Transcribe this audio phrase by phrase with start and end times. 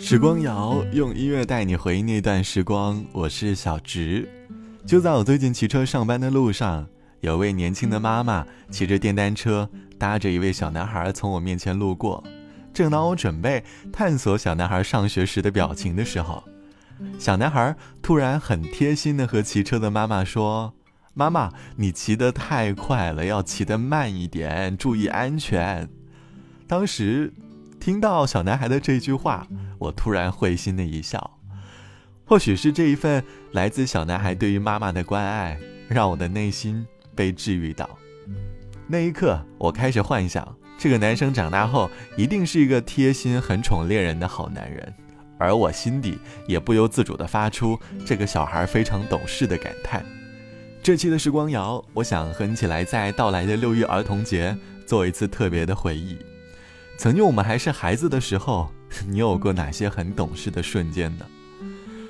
[0.00, 4.26] 时光谣用音乐带你回忆那段时光，我是小直。
[4.86, 6.88] 就在我最近骑车上班的路上，
[7.20, 9.68] 有位年轻的妈妈骑着电单车，
[9.98, 12.24] 搭着一位小男孩从我面前路过。
[12.72, 16.42] 正当我准备探索小男孩上学时的表情的时候，
[17.18, 20.72] 小男孩突然很贴心的和骑车的妈妈说
[21.12, 25.86] ：“妈妈，你骑得太快了，要骑得慢一点，注意安全。”
[26.66, 27.34] 当时。
[27.80, 29.46] 听到小男孩的这句话，
[29.80, 31.38] 我突然会心的一笑。
[32.24, 36.86] 或许是这一份来自小男孩对于妈妈的关爱，让我的内心
[37.16, 37.98] 被治愈到。
[38.86, 44.94] 那一刻，我开始幻想，这个男生长大后一定是一个贴心、很宠恋人的好男人。
[45.38, 50.04] 而我心底也不由自主地发出这个小孩非常懂事的感叹。
[50.82, 56.18] 这期的时光谣，我想和你一起来在到来的六一儿童节做一次特别的回忆。
[56.98, 58.70] 曾经我们还是孩子的时候，
[59.08, 61.24] 你有过哪些很懂事的瞬间呢？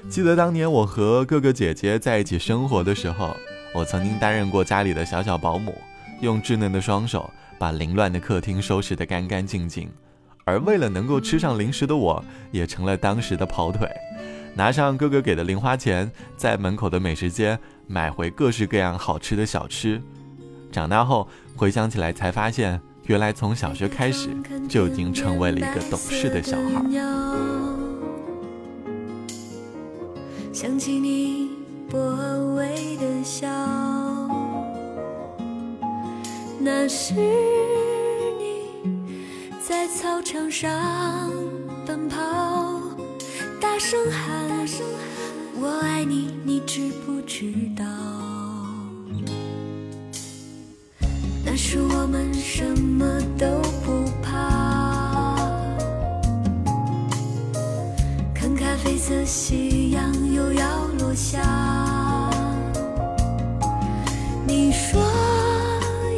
[0.08, 3.37] 记得当年我和哥哥姐姐在一起生活的时候，
[3.74, 5.74] 我曾经担任过家里的小小保姆，
[6.20, 9.88] 用稚嫩的双手把凌乱的客厅收拾得干干净净。
[10.45, 13.88] 而为了能够吃上零食的我，也成了当时的跑腿，
[14.54, 17.56] 拿上哥哥给的零花钱，在门口的美食街
[17.87, 20.02] 买回各式各样好吃的小吃。
[20.72, 22.80] 长大后回想起来，才发现。
[23.10, 24.28] 原来从小学开始
[24.68, 26.80] 就已经成为了一个懂事的小孩。
[30.52, 31.50] 想起你
[31.90, 31.98] 薄
[32.54, 33.48] 微的笑，
[36.60, 38.68] 那是你
[39.60, 41.28] 在操场上
[41.84, 42.16] 奔跑，
[43.60, 44.48] 大声喊
[45.60, 47.84] 我爱你，你知不知道？
[51.52, 53.45] 那时我们什么都
[53.84, 55.37] 不怕，
[58.32, 61.40] 看咖啡色夕阳又要落下。
[64.47, 65.03] 你说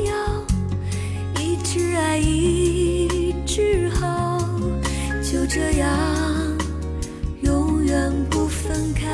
[0.05, 4.39] 要一直爱一直好，
[5.23, 5.89] 就这样
[7.41, 9.09] 永远不分开。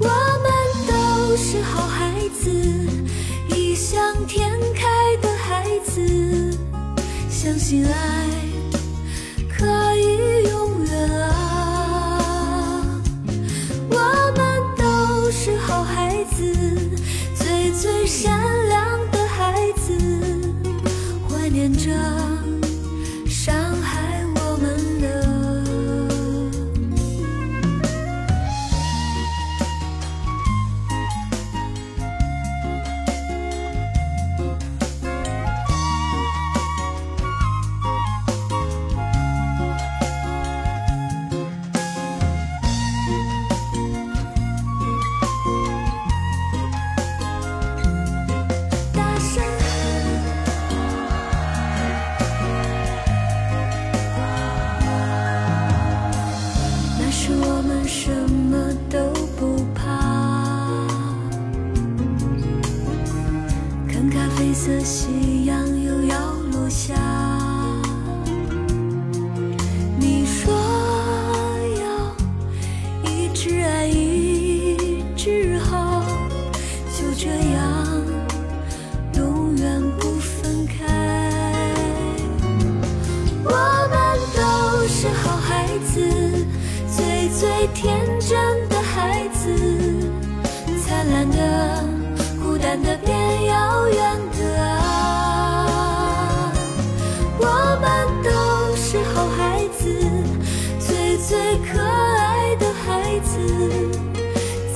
[0.00, 0.52] 我们
[0.88, 2.13] 都是好孩。
[3.86, 6.00] 向天开的孩子，
[7.28, 7.92] 相信爱
[9.46, 13.02] 可以永远啊！
[13.90, 16.50] 我们都是好孩子，
[17.36, 18.32] 最最善
[64.66, 65.43] 的心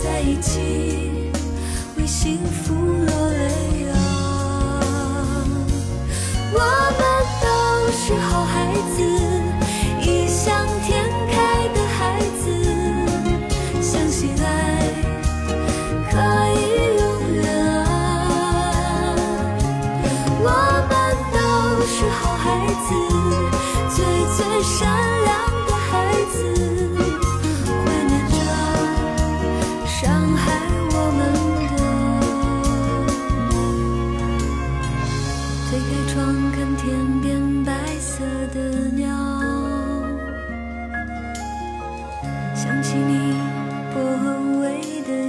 [0.03, 1.31] 在一起
[1.97, 3.97] 为幸福落泪啊
[6.53, 6.59] 我
[6.99, 7.00] 们
[7.43, 7.47] 都
[7.93, 9.03] 是好孩子
[10.03, 12.42] 异想天开的孩子
[13.83, 14.47] 相信爱
[16.10, 16.13] 可
[16.54, 16.59] 以
[16.98, 17.03] 永
[17.34, 17.41] 远
[17.84, 17.86] 啊
[20.41, 20.48] 我
[20.89, 20.92] 们
[21.33, 21.36] 都
[21.86, 22.47] 是好孩
[22.86, 22.89] 子
[23.95, 23.97] 最
[24.36, 24.78] 最善
[25.25, 25.47] 良。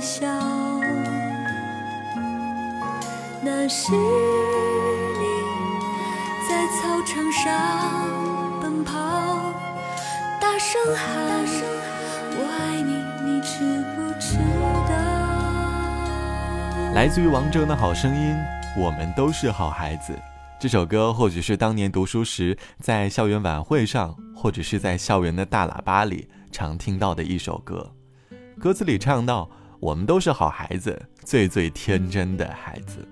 [0.10, 0.26] 笑，
[3.44, 4.00] 那是你
[6.50, 8.98] 在操场上奔跑，
[10.42, 11.46] 大声喊，
[12.32, 12.92] 我爱你，
[13.24, 13.60] 你知
[13.96, 14.40] 不知
[14.90, 14.94] 道？
[16.96, 18.36] 来自于王铮的好声音，
[18.76, 20.18] 我们都是好孩子。
[20.60, 27.92] 这首歌或许是当年读书时在校园晚会上，或者是在校园的大喇叭里常听到的一首歌。
[28.60, 33.08] 歌词里唱到：“我们都是好孩子，最最天真的孩子。”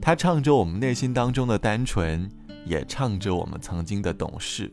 [0.00, 2.30] 他唱着我们内心当中的单纯，
[2.64, 4.70] 也唱着我们曾经的懂事。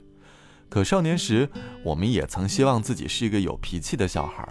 [0.70, 1.50] 可少年时，
[1.84, 4.48] 我们也曾希望自己是一个有脾气的小孩，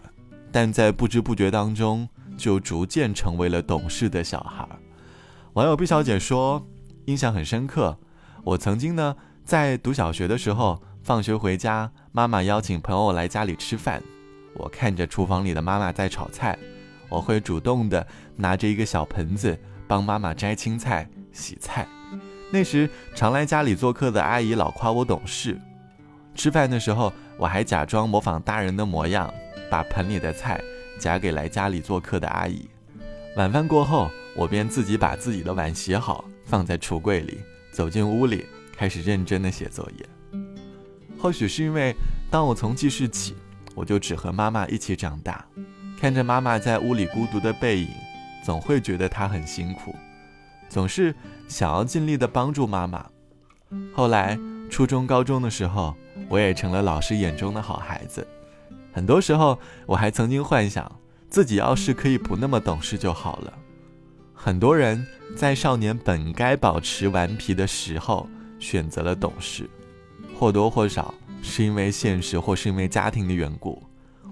[0.50, 4.66] 但在不知不觉当中，就逐渐成为了懂事的小孩。
[5.52, 6.66] 网友毕小姐说。
[7.06, 7.98] 印象很深刻，
[8.44, 14.00] 我曾经呢在读小学的时候，放学回家，妈妈邀请朋友来家里吃饭，
[14.54, 16.58] 我看着厨房里的妈妈在炒菜，
[17.08, 18.06] 我会主动的
[18.36, 21.86] 拿着一个小盆子帮妈妈摘青菜、洗菜。
[22.50, 25.58] 那时常来家里做客的阿姨老夸我懂事，
[26.34, 29.32] 吃饭的时候我还假装模仿大人的模样，
[29.70, 30.60] 把盆里的菜
[30.98, 32.68] 夹给来家里做客的阿姨。
[33.36, 36.24] 晚饭过后，我便自己把自己的碗洗好。
[36.44, 37.38] 放在橱柜里，
[37.70, 38.44] 走进屋里，
[38.76, 40.06] 开始认真的写作业。
[41.18, 41.94] 或许是因为，
[42.30, 43.34] 当我从记事起，
[43.74, 45.44] 我就只和妈妈一起长大，
[46.00, 47.88] 看着妈妈在屋里孤独的背影，
[48.44, 49.94] 总会觉得她很辛苦，
[50.68, 51.14] 总是
[51.48, 53.06] 想要尽力的帮助妈妈。
[53.94, 54.38] 后来
[54.70, 55.94] 初中、高中的时候，
[56.28, 58.26] 我也成了老师眼中的好孩子。
[58.92, 60.90] 很多时候，我还曾经幻想
[61.30, 63.52] 自己要是可以不那么懂事就好了。
[64.34, 68.28] 很多人在少年本该保持顽皮的时候，
[68.58, 69.70] 选择了懂事，
[70.38, 73.82] 或多或少是因为现实，或是因为家庭的缘故。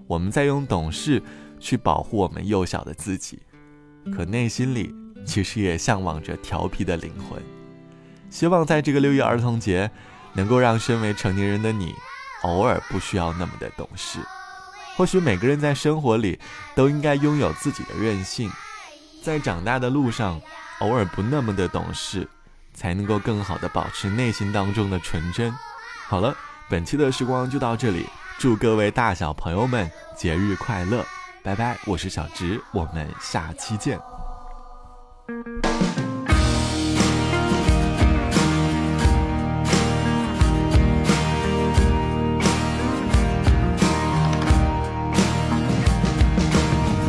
[0.06, 1.22] 我们在用懂事
[1.58, 3.40] 去保护我们幼小的自己，
[4.16, 4.94] 可内心里
[5.26, 7.42] 其实也向往着调皮的灵魂。
[8.30, 9.90] 希望在这个六一儿童节，
[10.32, 11.94] 能够让身为成年人的你，
[12.42, 14.18] 偶尔不需要那么的懂事。
[14.96, 16.38] 或许每个人在生活里
[16.74, 18.50] 都应该拥有自己的任性。
[19.22, 20.40] 在长大的路上，
[20.80, 22.26] 偶尔不那么的懂事，
[22.72, 25.52] 才能够更好的保持内心当中的纯真。
[26.06, 26.36] 好了，
[26.70, 28.06] 本期的时光就到这里，
[28.38, 31.04] 祝各位大小朋友们节日快乐，
[31.42, 31.76] 拜拜！
[31.84, 33.98] 我是小直，我们下期见。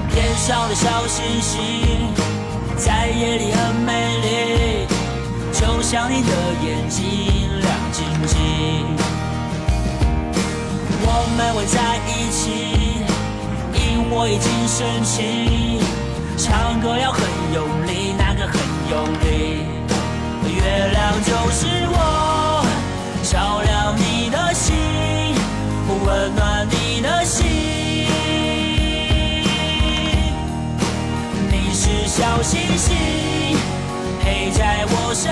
[0.09, 1.61] 天上的小星星，
[2.77, 4.87] 在夜里很美丽，
[5.53, 6.29] 就像你的
[6.65, 9.10] 眼睛亮晶晶。
[11.23, 11.77] 我们会在
[12.07, 13.05] 一起，
[13.75, 15.79] 萤火已经升起，
[16.35, 17.21] 唱歌要很
[17.53, 18.59] 用力，那个很
[18.89, 19.61] 用力。
[20.51, 22.65] 月亮就是我，
[23.21, 24.75] 照亮你的心，
[25.87, 27.45] 温暖你的心。
[31.51, 32.97] 你是小星星
[34.19, 35.31] 陪在我身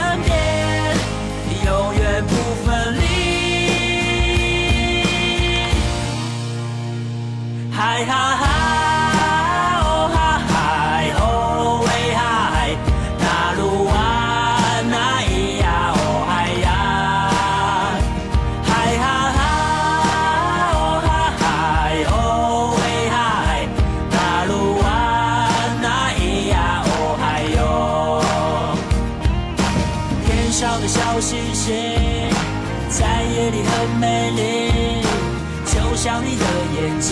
[36.22, 36.46] 你的
[36.76, 37.12] 眼睛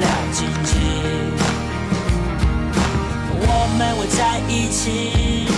[0.00, 0.74] 亮晶晶，
[3.40, 3.44] 我
[3.76, 5.48] 们会在一起，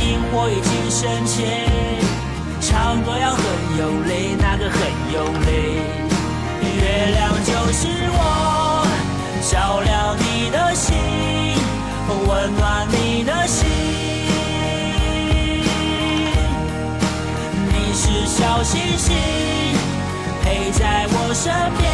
[0.00, 1.44] 萤火已经升起，
[2.60, 3.42] 唱歌要很
[3.78, 4.78] 用力，那个很
[5.12, 5.48] 用力。
[6.78, 6.80] 月
[7.14, 8.18] 亮就是我，
[9.50, 10.96] 照亮你的心，
[12.08, 13.68] 温暖你的心。
[17.72, 19.14] 你是小星星。
[20.42, 21.85] 陪在我身边，